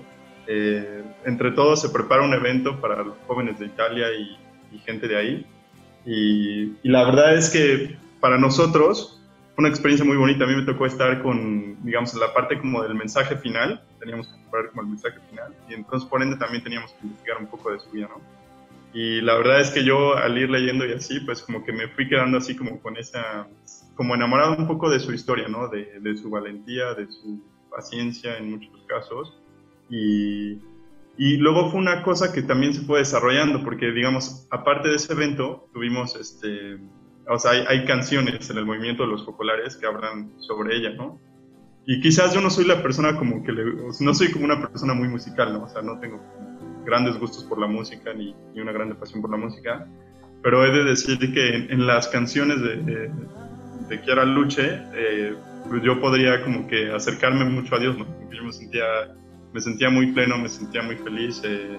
eh, 0.48 1.04
entre 1.26 1.52
todos 1.52 1.82
se 1.82 1.90
prepara 1.90 2.24
un 2.24 2.34
evento 2.34 2.80
para 2.80 3.04
los 3.04 3.16
jóvenes 3.26 3.58
de 3.58 3.66
Italia 3.66 4.08
y, 4.14 4.38
gente 4.86 5.08
de 5.08 5.18
ahí. 5.18 5.46
Y, 6.06 6.88
la 6.88 7.06
verdad 7.06 7.36
es 7.36 7.50
que 7.50 7.98
para 8.20 8.38
nosotros 8.38 9.15
una 9.58 9.70
experiencia 9.70 10.06
muy 10.06 10.18
bonita. 10.18 10.44
A 10.44 10.48
mí 10.48 10.56
me 10.56 10.64
tocó 10.64 10.86
estar 10.86 11.22
con, 11.22 11.84
digamos, 11.84 12.14
en 12.14 12.20
la 12.20 12.34
parte 12.34 12.60
como 12.60 12.84
del 12.84 12.96
mensaje 12.96 13.38
final, 13.38 13.84
teníamos 14.00 14.28
que 14.28 14.42
preparar 14.42 14.70
como 14.70 14.82
el 14.82 14.88
mensaje 14.90 15.20
final, 15.30 15.56
y 15.70 15.74
entonces 15.74 16.10
por 16.10 16.22
ende 16.22 16.38
también 16.38 16.64
teníamos 16.64 16.92
que 16.94 17.08
investigar 17.08 17.40
un 17.40 17.48
poco 17.48 17.72
de 17.72 17.80
su 17.80 17.90
vida, 17.92 18.08
¿no? 18.10 18.22
Y 18.94 19.20
la 19.22 19.36
verdad 19.36 19.60
es 19.60 19.72
que 19.72 19.84
yo 19.84 20.16
al 20.16 20.38
ir 20.38 20.50
leyendo 20.50 20.86
y 20.86 20.94
así, 20.94 21.20
pues 21.20 21.42
como 21.42 21.66
que 21.66 21.74
me 21.74 21.90
fui 21.90 22.08
quedando 22.08 22.38
así 22.38 22.56
como 22.56 22.80
con 22.82 22.96
esa, 22.96 23.46
como 23.94 24.16
enamorado 24.16 24.56
un 24.56 24.68
poco 24.68 24.90
de 24.90 25.02
su 25.02 25.12
historia, 25.12 25.50
¿no? 25.50 25.68
De, 25.68 26.00
de 26.00 26.16
su 26.16 26.30
valentía, 26.30 26.94
de 26.94 27.12
su 27.12 27.44
paciencia 27.70 28.38
en 28.38 28.52
muchos 28.52 28.72
casos. 28.88 29.38
Y, 29.90 30.60
y 31.18 31.38
luego 31.38 31.70
fue 31.72 31.82
una 31.82 32.04
cosa 32.04 32.32
que 32.32 32.42
también 32.42 32.74
se 32.74 32.84
fue 32.84 33.00
desarrollando, 33.00 33.66
porque 33.66 33.92
digamos, 33.92 34.48
aparte 34.50 34.88
de 34.88 34.96
ese 34.96 35.12
evento, 35.12 35.68
tuvimos 35.74 36.16
este 36.16 36.80
o 37.28 37.40
sea, 37.40 37.52
hay, 37.68 37.86
canciones 37.86 38.50
en 38.50 38.58
el 38.58 38.66
movimiento 38.66 39.04
de 39.04 39.10
los 39.10 39.24
populares 39.24 39.76
que 39.76 39.86
hablan 39.86 40.32
sobre 40.40 40.78
ella, 40.78 40.92
¿no? 40.92 41.20
Y 41.86 42.00
quizás 42.02 42.34
yo 42.34 42.42
no 42.42 42.50
soy 42.50 42.66
la 42.66 42.82
persona 42.82 43.18
como 43.18 43.44
que 43.44 43.52
le, 43.52 43.64
no 44.00 44.14
soy 44.14 44.32
como 44.32 44.46
una 44.46 44.60
persona 44.68 44.94
muy 44.94 45.08
musical, 45.08 45.54
¿no? 45.54 45.64
O 45.64 45.70
sea, 45.70 45.82
no 45.82 46.00
tengo 46.00 46.20
grandes 46.86 47.18
gustos 47.20 47.44
por 47.44 47.60
la 47.60 47.68
música 47.68 48.14
ni, 48.14 48.36
ni 48.54 48.62
una 48.62 48.72
grande 48.72 48.96
pasión 48.96 49.22
por 49.22 49.32
la 49.32 49.38
música, 49.38 49.88
pero 50.44 50.66
he 50.66 50.72
de 50.72 50.84
decir 50.84 51.18
que 51.20 51.56
en, 51.56 51.88
las 51.88 52.08
canciones 52.08 52.62
de, 52.62 52.78
de, 52.78 53.12
de 53.90 54.02
Kiara 54.02 54.26
Luche, 54.26 54.82
eh, 54.94 55.36
yo 55.84 56.00
podría 56.00 56.44
como 56.44 56.68
que 56.68 56.92
acercarme 56.92 57.46
mucho 57.46 57.76
a 57.76 57.80
Dios, 57.80 57.98
¿no? 57.98 58.06
Porque 58.06 58.38
yo 58.38 58.44
me 58.44 58.54
sentía, 58.54 58.86
me 59.54 59.62
sentía 59.62 59.90
muy 59.90 60.12
pleno, 60.12 60.38
me 60.38 60.50
sentía 60.50 60.84
muy 60.84 60.96
feliz, 60.98 61.42
eh, 61.44 61.78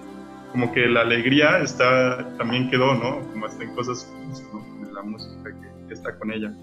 como 0.51 0.73
que 0.73 0.87
la 0.87 1.01
alegría 1.01 1.59
está, 1.59 2.35
también 2.37 2.69
quedó, 2.69 2.93
¿no? 2.95 3.21
Como 3.31 3.45
hasta 3.45 3.63
en 3.63 3.73
cosas, 3.75 4.11
¿no? 4.53 4.76
La 4.97 5.03
música 5.03 5.43
que, 5.43 5.93
está 5.93 6.17
con 6.17 6.31
ella. 6.31 6.53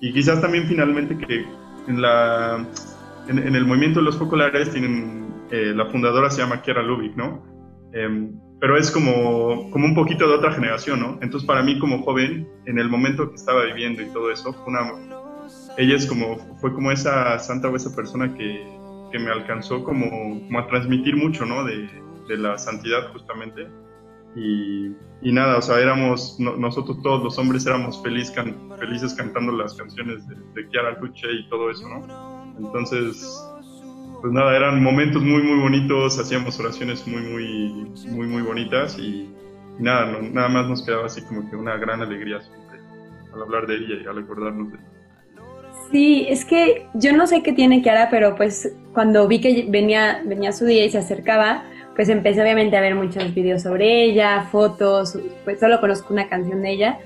Y 0.00 0.12
quizás 0.12 0.40
también 0.40 0.66
finalmente 0.66 1.16
que 1.16 1.44
en, 1.88 2.00
la, 2.00 2.64
en, 3.28 3.38
el 3.56 3.66
movimiento 3.66 3.98
de 4.00 4.04
los 4.04 4.18
focolares 4.18 4.70
tienen, 4.70 5.34
eh, 5.50 5.72
la 5.74 5.86
fundadora 5.86 6.30
se 6.30 6.42
llama 6.42 6.62
Kiara 6.62 6.82
Lubick, 6.82 7.16
¿no? 7.16 7.42
Em, 7.92 8.38
pero 8.60 8.76
es 8.76 8.90
como, 8.90 9.70
como 9.70 9.86
un 9.86 9.94
poquito 9.94 10.28
de 10.28 10.34
otra 10.34 10.52
generación, 10.52 11.00
¿no? 11.00 11.18
Entonces 11.22 11.44
para 11.46 11.62
mí 11.62 11.78
como 11.78 12.02
joven, 12.02 12.48
en 12.66 12.78
el 12.78 12.88
momento 12.88 13.28
que 13.30 13.34
estaba 13.36 13.64
viviendo 13.64 14.02
y 14.02 14.06
todo 14.12 14.30
eso, 14.30 14.54
una, 14.66 14.80
ella 15.76 15.96
es 15.96 16.06
como, 16.06 16.36
fue 16.60 16.72
como 16.72 16.92
esa 16.92 17.38
santa 17.38 17.68
o 17.68 17.76
esa 17.76 17.94
persona 17.94 18.32
que, 18.34 18.64
que 19.10 19.18
me 19.18 19.30
alcanzó 19.30 19.82
como, 19.82 20.40
como, 20.46 20.58
a 20.58 20.66
transmitir 20.68 21.16
mucho, 21.16 21.44
¿no? 21.44 21.64
De, 21.64 21.88
de 22.28 22.36
la 22.36 22.56
santidad 22.58 23.12
justamente. 23.12 23.66
Y, 24.34 24.92
y, 25.20 25.32
nada, 25.32 25.58
o 25.58 25.62
sea, 25.62 25.78
éramos, 25.78 26.38
nosotros 26.38 27.02
todos 27.02 27.22
los 27.22 27.38
hombres 27.38 27.66
éramos 27.66 28.02
feliz 28.02 28.32
felices 28.78 29.14
cantando 29.14 29.52
las 29.52 29.74
canciones 29.74 30.26
de, 30.26 30.36
de 30.54 30.68
Kiara 30.68 30.98
Luche 31.00 31.26
y 31.30 31.48
todo 31.48 31.70
eso, 31.70 31.86
¿no? 31.86 32.54
Entonces, 32.58 33.44
pues 34.22 34.32
nada, 34.32 34.56
eran 34.56 34.82
momentos 34.82 35.22
muy, 35.22 35.42
muy 35.42 35.60
bonitos, 35.60 36.18
hacíamos 36.18 36.58
oraciones 36.60 37.06
muy, 37.06 37.22
muy, 37.22 37.92
muy, 38.10 38.26
muy 38.26 38.42
bonitas 38.42 38.98
y, 38.98 39.28
nada, 39.78 40.18
nada 40.32 40.48
más 40.48 40.68
nos 40.68 40.84
quedaba 40.84 41.06
así 41.06 41.22
como 41.22 41.48
que 41.50 41.56
una 41.56 41.76
gran 41.76 42.00
alegría 42.02 42.40
siempre 42.40 42.78
al 43.34 43.42
hablar 43.42 43.66
de 43.66 43.76
ella 43.76 44.02
y 44.04 44.06
al 44.06 44.18
acordarnos 44.18 44.70
de 44.72 44.78
ella. 44.78 44.86
Sí, 45.90 46.26
es 46.28 46.44
que 46.44 46.86
yo 46.94 47.14
no 47.14 47.26
sé 47.26 47.42
qué 47.42 47.52
tiene 47.52 47.82
Kiara, 47.82 48.08
pero 48.10 48.34
pues 48.34 48.74
cuando 48.94 49.26
vi 49.28 49.40
que 49.40 49.66
venía, 49.68 50.22
venía 50.24 50.52
su 50.52 50.64
día 50.64 50.84
y 50.84 50.90
se 50.90 50.98
acercaba, 50.98 51.64
pues 51.94 52.08
empecé 52.08 52.42
obviamente 52.42 52.76
a 52.76 52.80
ver 52.80 52.94
muchos 52.94 53.34
videos 53.34 53.62
sobre 53.62 54.04
ella, 54.04 54.48
fotos, 54.50 55.18
pues 55.44 55.60
solo 55.60 55.80
conozco 55.80 56.12
una 56.12 56.28
canción 56.28 56.62
de 56.62 56.70
ella 56.72 56.98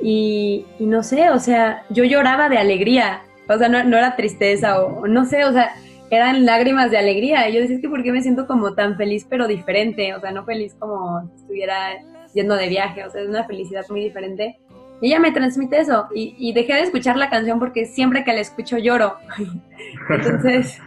y, 0.00 0.64
no 0.78 1.02
sé, 1.02 1.30
o 1.30 1.38
sea, 1.38 1.82
yo 1.90 2.04
lloraba 2.04 2.48
de 2.48 2.58
alegría, 2.58 3.22
o 3.48 3.58
sea, 3.58 3.68
no, 3.68 3.78
era 3.78 4.16
tristeza 4.16 4.80
o, 4.82 5.06
no 5.08 5.24
sé, 5.24 5.44
o 5.44 5.52
sea, 5.52 5.74
eran 6.10 6.46
lágrimas 6.46 6.90
de 6.90 6.98
alegría. 6.98 7.48
Y 7.48 7.54
yo 7.54 7.60
decía, 7.60 7.76
es 7.76 7.82
que 7.82 7.88
¿por 7.88 8.02
qué 8.02 8.12
me 8.12 8.22
siento 8.22 8.46
como 8.46 8.74
tan 8.74 8.96
feliz 8.96 9.26
pero 9.28 9.46
diferente? 9.46 10.14
O 10.14 10.20
sea, 10.20 10.30
no 10.30 10.44
feliz 10.44 10.74
como 10.78 11.28
si 11.28 11.36
estuviera 11.42 11.98
yendo 12.34 12.54
de 12.54 12.68
viaje, 12.68 13.04
o 13.04 13.10
sea, 13.10 13.22
es 13.22 13.28
una 13.28 13.44
felicidad 13.44 13.84
muy 13.88 14.00
diferente. 14.00 14.58
Y 15.00 15.08
ella 15.08 15.20
me 15.20 15.32
transmite 15.32 15.78
eso 15.80 16.08
y, 16.14 16.34
y 16.38 16.52
dejé 16.52 16.74
de 16.74 16.82
escuchar 16.82 17.16
la 17.16 17.30
canción 17.30 17.58
porque 17.58 17.86
siempre 17.86 18.24
que 18.24 18.32
la 18.32 18.40
escucho 18.40 18.78
lloro. 18.78 19.16
Entonces, 20.10 20.78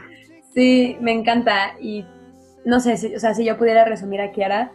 sí, 0.53 0.97
me 1.01 1.11
encanta 1.11 1.75
y 1.79 2.05
no 2.65 2.79
sé, 2.79 2.97
si, 2.97 3.15
o 3.15 3.19
sea, 3.19 3.33
si 3.33 3.45
yo 3.45 3.57
pudiera 3.57 3.85
resumir 3.85 4.21
a 4.21 4.31
Kiara, 4.31 4.71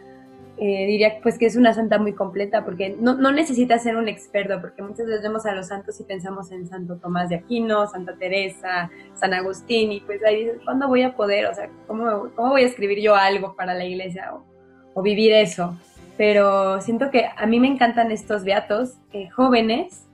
eh, 0.59 0.87
diría 0.87 1.19
pues 1.21 1.37
que 1.37 1.45
es 1.45 1.55
una 1.55 1.73
santa 1.73 1.99
muy 1.99 2.13
completa, 2.13 2.65
porque 2.65 2.95
no, 2.99 3.13
no 3.13 3.31
necesita 3.31 3.77
ser 3.77 3.95
un 3.95 4.07
experto, 4.07 4.59
porque 4.59 4.81
muchas 4.81 5.05
veces 5.05 5.21
vemos 5.21 5.45
a 5.45 5.53
los 5.53 5.67
santos 5.67 5.99
y 5.99 6.03
pensamos 6.03 6.51
en 6.51 6.67
Santo 6.67 6.97
Tomás 6.97 7.29
de 7.29 7.35
Aquino, 7.35 7.85
Santa 7.85 8.15
Teresa, 8.17 8.89
San 9.13 9.35
Agustín, 9.35 9.91
y 9.91 10.01
pues 10.01 10.23
ahí 10.23 10.45
dices, 10.45 10.61
¿cuándo 10.65 10.87
voy 10.87 11.03
a 11.03 11.15
poder? 11.15 11.45
O 11.45 11.53
sea, 11.53 11.69
¿cómo, 11.85 12.31
cómo 12.35 12.49
voy 12.49 12.63
a 12.63 12.65
escribir 12.65 12.99
yo 13.01 13.15
algo 13.15 13.55
para 13.55 13.75
la 13.75 13.85
iglesia 13.85 14.33
o, 14.33 15.01
vivir 15.03 15.31
eso? 15.31 15.77
Pero 16.17 16.81
siento 16.81 17.11
que 17.11 17.29
a 17.37 17.45
mí 17.45 17.59
me 17.59 17.67
encantan 17.67 18.09
estos 18.09 18.43
beatos 18.43 18.97
eh, 19.13 19.29
jóvenes, 19.29 20.06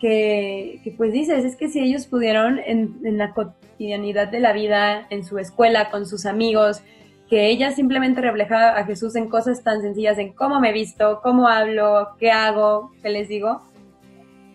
que, 0.00 0.94
pues 0.96 1.12
dices, 1.12 1.44
es 1.44 1.56
que 1.56 1.68
si 1.68 1.80
ellos 1.80 2.06
pudieron 2.06 2.58
en, 2.58 2.98
la 3.02 3.32
cotidianidad 3.32 4.28
de 4.28 4.40
la 4.40 4.52
vida, 4.52 5.06
en 5.10 5.24
su 5.24 5.38
escuela, 5.38 5.90
con 5.90 6.06
sus 6.06 6.26
amigos, 6.26 6.82
que 7.28 7.48
ella 7.48 7.72
simplemente 7.72 8.20
refleja 8.20 8.76
a 8.76 8.84
Jesús 8.84 9.16
en 9.16 9.28
cosas 9.28 9.62
tan 9.62 9.80
sencillas, 9.80 10.18
en 10.18 10.32
cómo 10.32 10.60
me 10.60 10.72
visto, 10.72 11.20
cómo 11.22 11.48
hablo, 11.48 12.16
qué 12.18 12.30
hago, 12.30 12.92
qué 13.02 13.10
les 13.10 13.28
digo. 13.28 13.62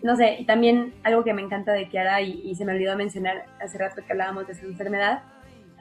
No 0.02 0.16
sé, 0.16 0.36
y 0.38 0.44
también 0.44 0.94
algo 1.02 1.24
que 1.24 1.34
me 1.34 1.42
encanta 1.42 1.72
de 1.72 1.88
Kiara, 1.88 2.22
y, 2.22 2.54
se 2.54 2.64
me 2.64 2.72
olvidó 2.72 2.96
mencionar 2.96 3.46
hace 3.60 3.76
rato 3.76 4.02
que 4.06 4.12
hablábamos 4.12 4.46
de 4.46 4.54
su 4.54 4.66
enfermedad, 4.66 5.22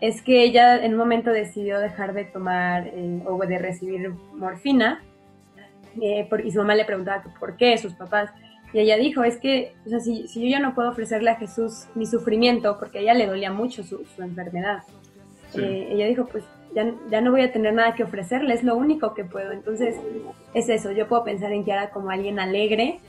es 0.01 0.21
que 0.21 0.43
ella 0.43 0.83
en 0.83 0.93
un 0.93 0.97
momento 0.97 1.31
decidió 1.31 1.79
dejar 1.79 2.13
de 2.13 2.25
tomar 2.25 2.87
eh, 2.87 3.21
o 3.25 3.37
de 3.45 3.57
recibir 3.57 4.09
morfina, 4.33 5.03
eh, 6.01 6.27
y 6.43 6.51
su 6.51 6.59
mamá 6.59 6.75
le 6.75 6.85
preguntaba 6.85 7.23
por 7.39 7.57
qué, 7.57 7.77
sus 7.77 7.93
papás, 7.93 8.31
y 8.73 8.79
ella 8.79 8.97
dijo, 8.97 9.23
es 9.23 9.37
que, 9.37 9.73
o 9.85 9.89
sea, 9.89 9.99
si, 9.99 10.27
si, 10.27 10.41
yo 10.41 10.47
ya 10.47 10.59
no 10.59 10.75
puedo 10.75 10.89
ofrecerle 10.89 11.31
a 11.31 11.35
Jesús 11.35 11.85
mi 11.95 12.05
sufrimiento, 12.05 12.77
porque 12.77 12.99
a 12.99 13.01
ella 13.01 13.13
le 13.13 13.27
dolía 13.27 13.51
mucho 13.51 13.83
su, 13.83 14.05
su 14.15 14.21
enfermedad, 14.21 14.83
eh, 15.55 15.89
ella 15.91 16.05
dijo, 16.05 16.27
pues 16.27 16.43
ya, 16.75 16.93
ya, 17.09 17.21
no 17.21 17.31
voy 17.31 17.41
a 17.41 17.51
tener 17.51 17.73
nada 17.73 17.95
que 17.95 18.03
ofrecerle, 18.03 18.53
es 18.53 18.63
lo 18.63 18.75
único 18.75 19.15
que 19.15 19.23
puedo. 19.23 19.51
Entonces, 19.51 19.95
es 20.53 20.69
eso, 20.69 20.91
yo 20.91 21.07
puedo 21.07 21.23
pensar 21.23 21.51
en 21.51 21.63
Kiara 21.63 21.89
como 21.89 22.11
alguien 22.11 22.39
alegre 22.39 22.99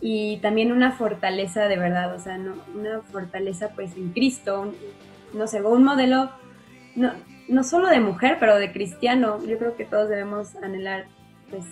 y 0.00 0.36
también 0.38 0.72
una 0.72 0.92
fortaleza 0.92 1.66
de 1.68 1.78
verdad, 1.78 2.14
o 2.14 2.18
sea, 2.18 2.36
no, 2.36 2.54
una 2.74 3.00
fortaleza 3.00 3.70
pues 3.74 3.96
en 3.96 4.12
Cristo, 4.12 4.72
no 5.32 5.46
sé, 5.46 5.62
un 5.62 5.84
modelo, 5.84 6.30
no, 6.94 7.12
no 7.48 7.64
solo 7.64 7.88
de 7.88 8.00
mujer, 8.00 8.36
pero 8.38 8.56
de 8.56 8.72
cristiano. 8.72 9.38
Yo 9.44 9.58
creo 9.58 9.76
que 9.76 9.84
todos 9.84 10.08
debemos 10.08 10.54
anhelar 10.56 11.06
pues 11.50 11.64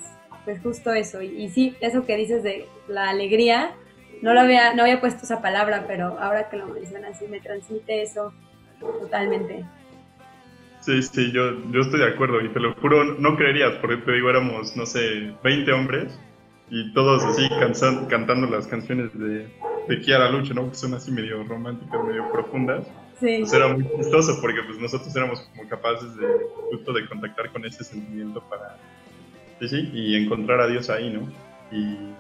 pues 0.47 0.63
justo 0.63 0.93
eso. 0.93 1.21
Y, 1.21 1.51
sí, 1.51 1.77
eso 1.81 2.07
que 2.07 2.17
dices 2.17 2.43
de 2.43 2.67
la 2.89 3.11
alegría, 3.11 3.75
no 4.23 4.33
lo 4.33 4.41
había, 4.41 4.73
no 4.73 4.83
había 4.83 5.01
puesto 5.01 5.25
esa 5.25 5.43
palabra, 5.43 5.85
pero 5.87 6.19
ahora 6.19 6.49
que 6.49 6.57
lo 6.57 6.69
mencionas, 6.69 7.19
sí 7.19 7.27
me 7.29 7.41
transmite 7.41 8.01
eso 8.01 8.33
totalmente. 8.81 9.65
Sí, 10.81 11.03
sí, 11.03 11.33
yo, 11.33 11.51
yo 11.73 11.81
estoy 11.81 11.99
de 11.99 12.07
acuerdo 12.07 12.41
y 12.41 12.49
te 12.49 12.61
lo 12.61 12.75
juro, 12.77 13.05
no 13.19 13.37
creerías, 13.37 13.75
porque 13.81 13.97
te 13.97 14.13
digo, 14.13 14.31
éramos, 14.31 14.77
no 14.77 14.87
sé, 14.87 15.35
20 15.43 15.73
hombres 15.73 16.19
y 16.71 16.93
todos 16.95 17.25
así 17.25 17.49
cantando 18.09 18.47
las 18.47 18.69
canciones 18.69 19.11
de, 19.19 19.49
de 19.89 20.01
Kiara 20.01 20.31
Luche, 20.31 20.55
¿no? 20.55 20.71
Que 20.71 20.77
son 20.77 20.95
así 20.95 21.11
medio 21.11 21.43
románticas, 21.43 22.05
medio 22.05 22.31
profundas. 22.31 22.87
Sí. 23.19 23.39
Pues 23.41 23.53
era 23.53 23.69
muy 23.69 23.85
chistoso 23.97 24.39
porque 24.41 24.63
pues 24.63 24.79
nosotros 24.79 25.15
éramos 25.17 25.41
como 25.41 25.69
capaces 25.69 26.17
de 26.17 26.27
justo 26.71 26.93
de 26.93 27.09
contactar 27.09 27.51
con 27.51 27.65
ese 27.65 27.83
sentimiento 27.83 28.41
para, 28.49 28.77
Sí, 29.61 29.69
sí, 29.69 29.91
y 29.93 30.17
encontrar 30.17 30.61
a 30.61 30.67
Dios 30.67 30.91
ahí, 30.91 31.11
¿no? 31.11 31.29
Y, 31.71 32.15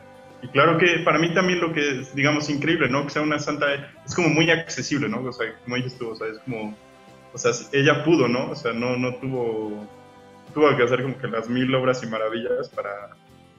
claro 0.52 0.78
que 0.78 1.00
para 1.04 1.18
mí 1.18 1.34
también 1.34 1.60
lo 1.60 1.72
que 1.72 2.00
es, 2.00 2.14
digamos, 2.14 2.48
increíble, 2.48 2.88
¿no? 2.88 3.04
Que 3.04 3.10
sea 3.10 3.22
una 3.22 3.38
santa, 3.38 3.66
es 4.04 4.14
como 4.14 4.28
muy 4.28 4.50
accesible, 4.50 5.08
¿no? 5.08 5.22
O 5.22 5.32
sea, 5.32 5.54
como 5.64 5.76
dices 5.76 5.98
tú, 5.98 6.10
o 6.10 6.16
sea, 6.16 6.28
es 6.28 6.38
como, 6.40 6.74
o 7.32 7.38
sea, 7.38 7.52
ella 7.72 8.04
pudo, 8.04 8.28
¿no? 8.28 8.50
O 8.50 8.54
sea, 8.54 8.72
no, 8.72 8.96
no 8.96 9.16
tuvo, 9.16 9.86
tuvo 10.54 10.76
que 10.76 10.82
hacer 10.82 11.02
como 11.02 11.18
que 11.18 11.28
las 11.28 11.48
mil 11.48 11.74
obras 11.74 12.02
y 12.02 12.06
maravillas 12.06 12.68
para, 12.70 13.10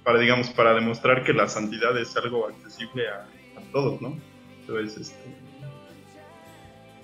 para 0.03 0.19
digamos, 0.19 0.49
para 0.49 0.73
demostrar 0.73 1.23
que 1.23 1.33
la 1.33 1.47
santidad 1.47 1.97
es 1.97 2.15
algo 2.17 2.47
accesible 2.47 3.07
a, 3.09 3.25
todos, 3.71 4.01
¿no? 4.01 4.17
Entonces, 4.61 4.97
este, 5.09 5.35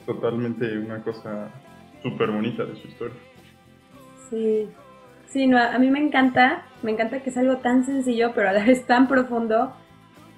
totalmente 0.05 0.77
una 0.77 1.03
cosa 1.03 1.51
súper 2.01 2.31
bonita 2.31 2.63
de 2.63 2.75
su 2.81 2.87
historia. 2.87 3.17
Sí, 4.29 4.69
Sí, 5.27 5.47
no, 5.47 5.57
a 5.57 5.77
mí 5.79 5.89
me 5.89 5.99
encanta, 5.99 6.65
me 6.83 6.91
encanta 6.91 7.21
que 7.21 7.29
es 7.31 7.37
algo 7.37 7.57
tan 7.57 7.85
sencillo, 7.85 8.33
pero 8.35 8.49
a 8.49 8.53
la 8.53 8.63
vez 8.63 8.85
tan 8.85 9.07
profundo. 9.07 9.73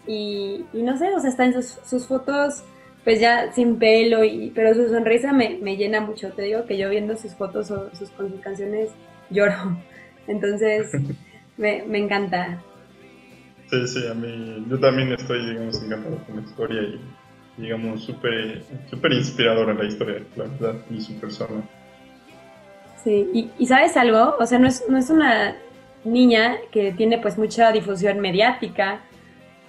Y, 0.07 0.65
no 0.73 0.97
sé, 0.97 1.13
o 1.13 1.19
sea, 1.19 1.29
está 1.29 1.45
en 1.45 1.61
sus, 1.61 2.07
fotos, 2.07 2.63
pues 3.03 3.19
ya 3.19 3.51
sin 3.53 3.77
pelo, 3.77 4.23
y, 4.23 4.51
pero 4.53 4.73
su 4.73 4.87
sonrisa 4.87 5.33
me, 5.33 5.77
llena 5.77 5.99
mucho. 5.99 6.31
Te 6.31 6.43
digo 6.43 6.65
que 6.65 6.77
yo 6.77 6.89
viendo 6.89 7.17
sus 7.17 7.33
fotos 7.33 7.71
o 7.71 7.93
sus, 7.95 8.11
canciones 8.41 8.91
lloro. 9.29 9.77
Entonces, 10.27 10.91
me, 11.57 11.83
encanta. 11.97 12.61
Sí, 13.69 13.87
sí, 13.87 14.07
a 14.07 14.13
mí, 14.13 14.65
yo 14.69 14.79
también 14.79 15.11
estoy, 15.11 15.45
digamos, 15.49 15.83
encantado 15.83 16.23
con 16.25 16.35
la 16.35 16.41
historia 16.43 16.81
y, 16.81 17.01
digamos, 17.57 18.03
súper 18.03 18.63
super 18.89 19.11
inspiradora 19.11 19.73
la 19.73 19.85
historia, 19.85 20.21
la 20.35 20.43
verdad, 20.45 20.75
y 20.91 21.01
su 21.01 21.19
persona. 21.19 21.63
Sí, 23.05 23.51
y, 23.59 23.65
¿sabes 23.67 23.95
algo? 23.97 24.35
O 24.39 24.47
sea, 24.47 24.57
no 24.57 24.67
es, 24.67 24.83
no 24.89 24.97
es 24.97 25.11
una 25.11 25.55
niña 26.03 26.57
que 26.71 26.91
tiene 26.91 27.19
pues 27.19 27.37
mucha 27.37 27.71
difusión 27.71 28.19
mediática, 28.19 29.01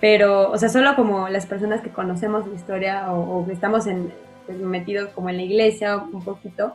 pero, 0.00 0.50
o 0.50 0.56
sea, 0.56 0.70
solo 0.70 0.96
como 0.96 1.28
las 1.28 1.44
personas 1.44 1.82
que 1.82 1.90
conocemos 1.90 2.46
la 2.48 2.54
historia 2.54 3.12
o, 3.12 3.44
que 3.46 3.52
estamos 3.52 3.86
en, 3.86 4.10
pues, 4.46 4.58
metidos 4.58 5.10
como 5.10 5.28
en 5.28 5.36
la 5.36 5.42
iglesia 5.42 5.98
un 5.98 6.24
poquito, 6.24 6.74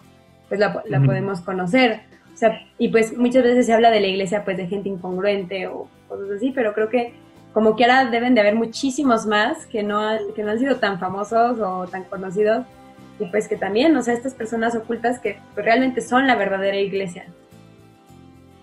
pues 0.49 0.59
la, 0.59 0.83
la 0.87 1.01
podemos 1.01 1.41
conocer. 1.41 2.01
O 2.31 2.37
sea, 2.37 2.61
y 2.77 2.89
pues 2.89 3.17
muchas 3.17 3.43
veces 3.43 3.65
se 3.65 3.73
habla 3.73 3.89
de 3.89 3.99
la 3.99 4.07
iglesia 4.07 4.43
pues 4.45 4.55
de 4.55 4.67
gente 4.67 4.87
incongruente 4.87 5.65
o 5.65 5.87
cosas 6.07 6.29
así, 6.29 6.51
pero 6.51 6.73
creo 6.73 6.89
que 6.89 7.13
como 7.53 7.75
que 7.75 7.85
ahora 7.85 8.05
deben 8.05 8.35
de 8.35 8.41
haber 8.41 8.55
muchísimos 8.55 9.25
más 9.25 9.65
que 9.65 9.81
no, 9.81 9.99
que 10.35 10.43
no 10.43 10.51
han 10.51 10.59
sido 10.59 10.75
tan 10.75 10.99
famosos 10.99 11.59
o 11.59 11.87
tan 11.87 12.03
conocidos 12.03 12.65
y 13.21 13.25
pues 13.27 13.47
que 13.47 13.55
también, 13.55 13.95
o 13.95 14.01
sea, 14.01 14.15
estas 14.15 14.33
personas 14.33 14.75
ocultas 14.75 15.19
que 15.19 15.37
realmente 15.55 16.01
son 16.01 16.25
la 16.25 16.35
verdadera 16.35 16.77
iglesia. 16.77 17.25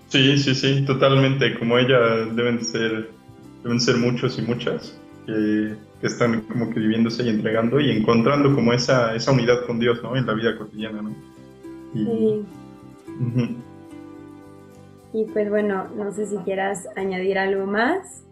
Sí, 0.09 0.37
sí, 0.37 0.53
sí, 0.53 0.85
totalmente. 0.85 1.57
Como 1.57 1.79
ella 1.79 1.99
deben 2.35 2.65
ser, 2.65 3.09
deben 3.62 3.81
ser 3.81 3.99
muchos 3.99 4.37
y 4.37 4.43
muchas 4.43 4.99
que, 5.27 5.77
están 6.03 6.41
como 6.43 6.71
que 6.71 6.81
viviéndose 6.81 7.23
y 7.23 7.29
entregando 7.29 7.79
y 7.79 7.91
encontrando 7.91 8.53
como 8.53 8.73
esa, 8.73 9.15
esa 9.15 9.31
unidad 9.31 9.65
con 9.65 9.79
Dios, 9.79 10.03
¿no? 10.03 10.17
En 10.17 10.27
la 10.27 10.35
vida 10.35 10.59
cotidiana, 10.59 11.03
¿no? 11.03 11.15
Y, 11.95 12.05
sí. 12.05 13.57
Y 15.12 15.25
pues 15.27 15.49
bueno, 15.49 15.87
no 15.97 16.12
sé 16.12 16.27
si 16.27 16.37
quieras 16.38 16.88
añadir 16.97 17.38
algo 17.38 17.65
más. 17.67 18.25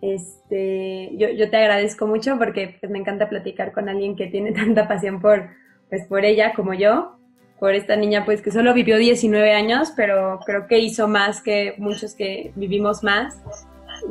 Este, 0.00 1.10
yo, 1.16 1.30
yo 1.30 1.50
te 1.50 1.56
agradezco 1.56 2.06
mucho 2.06 2.38
porque 2.38 2.76
pues, 2.78 2.92
me 2.92 2.98
encanta 2.98 3.28
platicar 3.28 3.72
con 3.72 3.88
alguien 3.88 4.14
que 4.14 4.28
tiene 4.28 4.52
tanta 4.52 4.86
pasión 4.86 5.20
por, 5.20 5.48
pues, 5.88 6.06
por 6.06 6.24
ella 6.24 6.52
como 6.54 6.74
yo, 6.74 7.16
por 7.58 7.74
esta 7.74 7.96
niña 7.96 8.24
pues 8.24 8.42
que 8.42 8.50
solo 8.50 8.74
vivió 8.74 8.98
19 8.98 9.54
años, 9.54 9.92
pero 9.96 10.40
creo 10.44 10.66
que 10.66 10.78
hizo 10.78 11.08
más 11.08 11.40
que 11.40 11.74
muchos 11.78 12.14
que 12.14 12.52
vivimos 12.56 13.02
más 13.02 13.42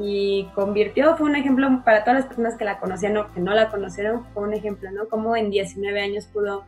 y 0.01 0.47
convirtió, 0.55 1.15
fue 1.17 1.29
un 1.29 1.35
ejemplo 1.35 1.81
para 1.83 2.03
todas 2.03 2.21
las 2.21 2.25
personas 2.27 2.57
que 2.57 2.65
la 2.65 2.79
conocían 2.79 3.17
o 3.17 3.31
que 3.33 3.41
no 3.41 3.53
la 3.53 3.69
conocieron, 3.69 4.25
fue 4.33 4.43
un 4.43 4.53
ejemplo, 4.53 4.89
¿no? 4.91 5.07
Como 5.07 5.35
en 5.35 5.49
19 5.49 6.01
años 6.01 6.25
pudo 6.25 6.63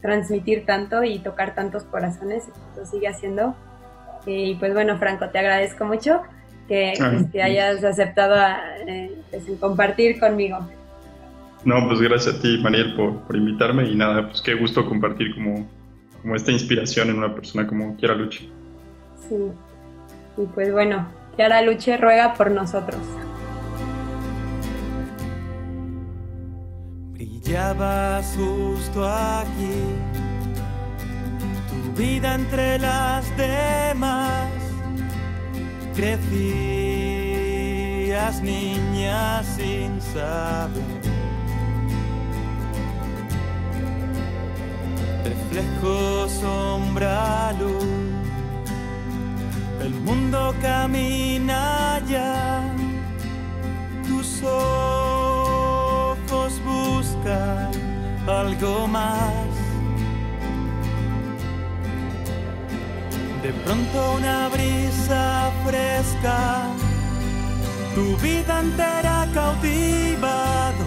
transmitir 0.00 0.64
tanto 0.64 1.04
y 1.04 1.18
tocar 1.18 1.54
tantos 1.54 1.84
corazones, 1.84 2.44
lo 2.76 2.86
sigue 2.86 3.08
haciendo. 3.08 3.54
Y 4.24 4.54
pues 4.54 4.72
bueno, 4.72 4.98
Franco, 4.98 5.28
te 5.30 5.38
agradezco 5.38 5.84
mucho 5.84 6.22
que, 6.68 6.94
pues, 6.96 7.42
hayas 7.42 7.82
aceptado 7.84 8.36
eh, 8.86 9.14
pues, 9.30 9.44
compartir 9.58 10.18
conmigo. 10.20 10.60
No, 11.64 11.86
pues 11.86 12.00
gracias 12.00 12.36
a 12.36 12.40
ti, 12.40 12.58
Mariel, 12.62 12.94
por, 12.94 13.36
invitarme 13.36 13.88
y 13.88 13.94
nada, 13.94 14.28
pues 14.28 14.40
qué 14.40 14.54
gusto 14.54 14.86
compartir 14.88 15.34
como, 15.34 15.68
como 16.22 16.34
esta 16.34 16.52
inspiración 16.52 17.10
en 17.10 17.18
una 17.18 17.34
persona 17.34 17.66
como 17.66 17.96
Kiara 17.96 18.14
Luche. 18.14 18.48
Sí, 19.28 19.36
y 20.38 20.46
pues 20.54 20.72
bueno, 20.72 21.06
Kiara 21.36 21.62
Luche 21.62 21.96
ruega 21.96 22.34
por 22.34 22.50
nosotros. 22.50 23.00
Brillabas 27.12 28.36
justo 28.38 29.06
aquí, 29.06 29.74
tu 31.68 32.00
vida 32.00 32.34
entre 32.36 32.78
las 32.78 33.36
demás 33.36 34.60
Crecías 35.94 36.30
niña 38.42 39.42
sin 39.42 40.00
saber. 40.00 41.09
Reflejo, 45.24 46.28
sombra, 46.28 47.52
luz. 47.58 47.84
El 49.82 49.94
mundo 50.00 50.54
camina 50.60 52.00
ya. 52.08 52.62
Tus 54.06 54.42
ojos 54.42 55.40
buscan 56.64 57.70
algo 58.26 58.86
más. 58.86 59.48
De 63.42 63.52
pronto 63.64 64.12
una 64.18 64.48
brisa 64.48 65.50
fresca, 65.64 66.68
tu 67.94 68.16
vida 68.18 68.60
entera 68.60 69.26
cautivado 69.32 70.84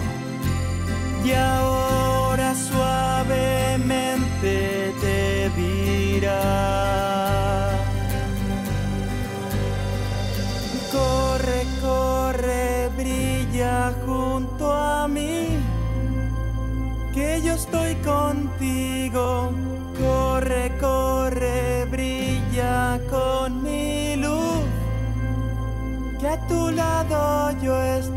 y 1.24 1.32
ahora 1.32 2.54
suavemente 2.54 3.63
estoy 17.74 17.94
contigo. 17.96 19.52
Corre, 19.98 20.70
corre, 20.80 21.86
brilla 21.90 23.00
con 23.10 23.62
mi 23.62 24.16
luz, 24.16 24.64
que 26.20 26.28
a 26.28 26.46
tu 26.46 26.70
lado 26.70 27.50
yo 27.62 27.80
estaré. 27.82 28.13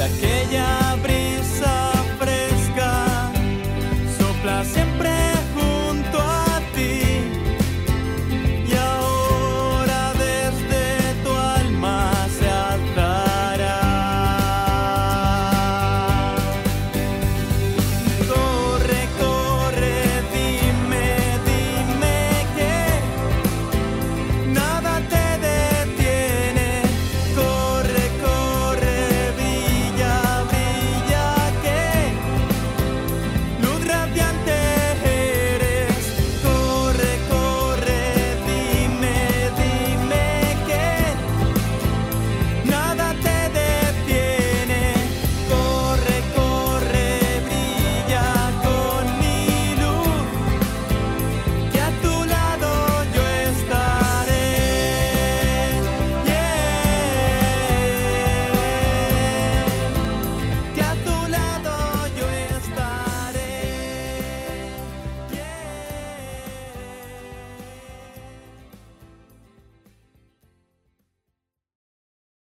Aquella 0.00 0.87